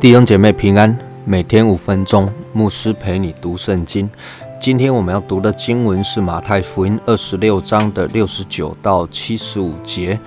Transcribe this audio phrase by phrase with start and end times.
[0.00, 4.08] 弟兄姐妹平安，每天五分钟，牧师陪你读圣经。
[4.58, 10.18] 今天我们要读的经文是马太福音二十六章的六十九到七十五节。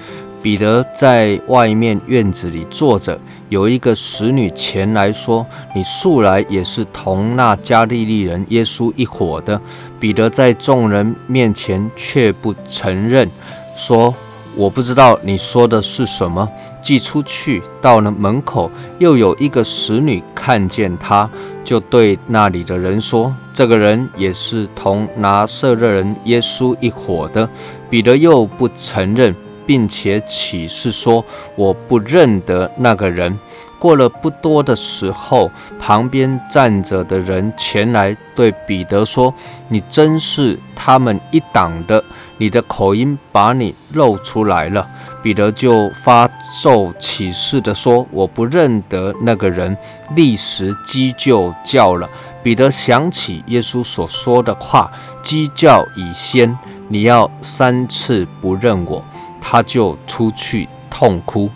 [0.44, 3.18] 彼得在外面院子里坐着，
[3.48, 9.60] 有一个使女前来说：“你素来也是同那加利利人耶稣一伙的。”
[10.02, 13.32] 彼得在众人面前却不承认，
[13.76, 14.14] 说。
[14.56, 16.48] 我不知道你说的是什么。
[16.80, 18.70] 寄出去到了门口，
[19.00, 21.28] 又有一个使女看见他，
[21.64, 27.50] 就对那里的人说：“这个人也是同拿撒勒人耶稣一伙的。”
[27.90, 29.34] 彼得又不承认，
[29.66, 31.24] 并且起誓说
[31.56, 33.40] ：“我不认得那个人。”
[33.80, 39.34] 过了不多的时候，旁边站着的人前来对彼得说
[39.68, 42.02] ：“你真是他们一党的，
[42.38, 44.88] 你的口音把你露出来了。”
[45.22, 46.30] 彼得就发
[46.62, 49.78] 咒起誓的说：“我不认得那个人。”
[50.16, 52.10] 立时鸡就叫了。
[52.42, 54.90] 彼得想起耶稣所说的话
[55.22, 59.04] ：“鸡叫已先，你要三次不认我。”
[59.46, 61.50] 他就出去痛哭。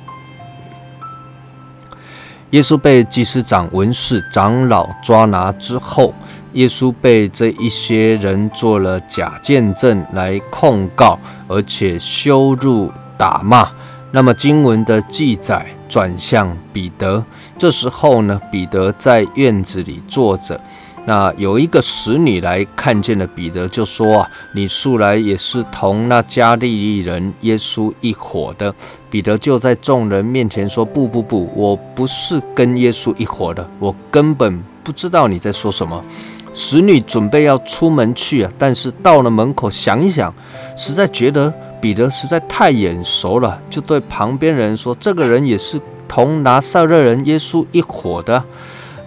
[2.52, 6.14] 耶稣被祭司长、文士、长老抓拿之后，
[6.54, 13.70] 耶稣被这一些人做了假见证来控告，而且羞辱、打骂。
[14.12, 17.24] 那么经文的记载转向彼得，
[17.58, 20.60] 这时候呢，彼得在院子里坐着。
[21.08, 28.76] 那有一个使女来看见了彼得，就说：“你素来也是同那加利利人耶稣一伙的。”
[29.10, 36.04] 彼得就在众人面前说：“不不不，我不是跟耶稣一伙的，我根本不知道你在说什么。”
[36.52, 40.34] 使女准备要出门去啊，但是到了门口想一想，
[40.76, 48.44] 实在觉得彼得实在太眼熟了，就对旁边人说：“这个人也是同拿撒勒人耶稣一伙的。”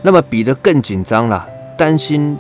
[0.03, 1.47] 那么彼得更紧张了。
[1.81, 2.37] 担心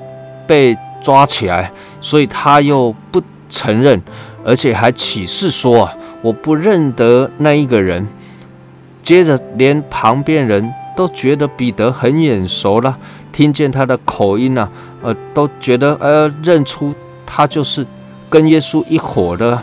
[0.47, 3.99] 被抓起来，所以他又不承认，
[4.45, 8.07] 而且还起誓说啊，我不认得那一个人。
[9.03, 12.99] 接着，连旁边人都觉得彼得很眼熟了，
[13.33, 14.71] 听见他的口音啊，
[15.01, 17.87] 呃，都觉得呃认出他就是
[18.29, 19.59] 跟耶稣一伙的。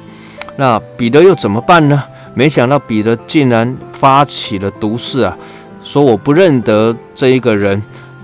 [0.55, 2.03] 那彼得又怎么办呢？
[2.33, 5.37] 没想到彼得竟然发起了毒誓啊，
[5.83, 7.79] 说我不认得这一个人。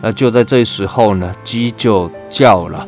[0.05, 2.85] 那就在这时候呢，鸡就叫了。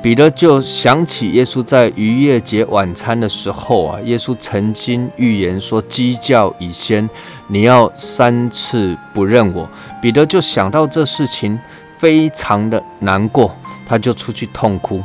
[0.00, 7.10] 彼得就想起耶稣在逾越节晚餐的时候啊，耶稣曾经预言说：“鸡叫已先，
[7.48, 9.68] 你要三次不认我。”
[10.00, 11.58] 彼得就想到这事情，
[11.98, 15.02] 非常的难过，他就出去痛哭。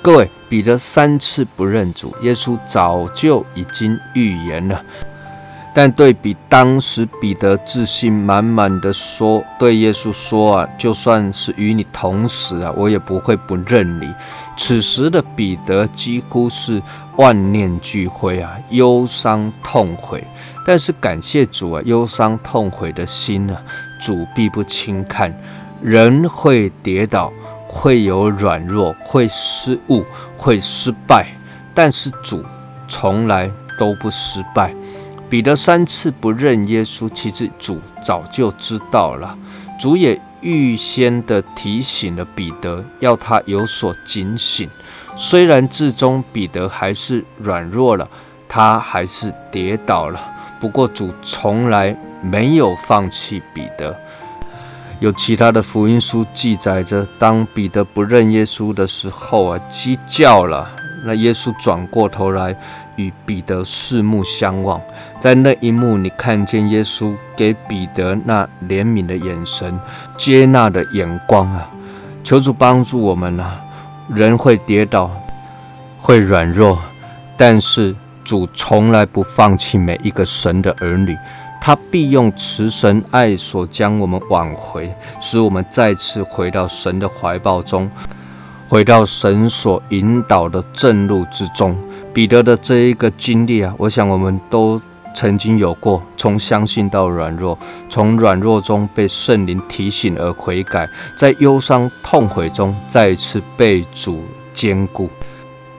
[0.00, 4.82] 各位，彼得三次不认主，耶稣早就已经预言了。
[5.78, 14.10] 但对比当时彼得自信满满的说：“对耶稣说啊，就算是与你同死啊，我也不会不认你。”
[14.56, 16.82] 此时的彼得几乎是
[17.18, 20.26] 万念俱灰啊，忧伤痛悔。
[20.64, 23.60] 但是感谢主啊，忧伤痛悔的心啊，
[24.00, 25.38] 主必不轻看。
[25.82, 27.30] 人会跌倒，
[27.68, 30.02] 会有软弱，会失误，
[30.38, 31.26] 会失败，
[31.74, 32.42] 但是主
[32.88, 34.74] 从来都不失败。
[35.28, 39.36] 彼得三次不认耶稣，其实主早就知道了。
[39.78, 44.70] 主也预先的提醒了彼得，要他有所警醒。
[45.16, 48.08] 虽然至终彼得还是软弱了，
[48.48, 50.20] 他还是跌倒了。
[50.60, 53.94] 不过主从来没有放弃彼得。
[55.00, 60.70] 有其他的福音书记载着，当彼得不认耶稣的时候啊，鸡叫了。
[61.06, 62.54] 那耶稣转过头来
[62.96, 64.80] 与彼得四目相望，
[65.20, 69.78] 在那一幕，你看见耶稣给彼得那怜悯的眼神、
[70.16, 71.70] 接纳的眼光啊！
[72.24, 73.62] 求主帮助我们啊！
[74.12, 75.10] 人会跌倒，
[75.98, 76.78] 会软弱，
[77.36, 77.94] 但是
[78.24, 81.16] 主从来不放弃每一个神的儿女，
[81.60, 87.88] 他必用慈神爱所将我们挽回，使我们再次回到神的怀抱中。
[88.68, 91.76] 回到神所引导的正路之中，
[92.12, 94.80] 彼得的这一个经历啊，我想我们都
[95.14, 96.02] 曾经有过。
[96.16, 97.56] 从相信到软弱，
[97.88, 105.08] 从软弱中被圣灵提醒而悔改，在忧伤痛悔中再一次被主坚固。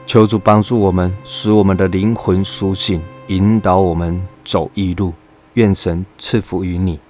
[0.06, 5.14] 求主帮助我们，使我们的灵魂苏醒，引导我们走义路。
[5.56, 7.07] 愿神赐福于你。